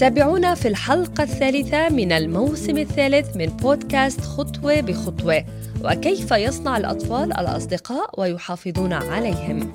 [0.00, 5.44] تابعونا في الحلقة الثالثة من الموسم الثالث من بودكاست خطوة بخطوة
[5.84, 9.72] وكيف يصنع الأطفال الأصدقاء ويحافظون عليهم.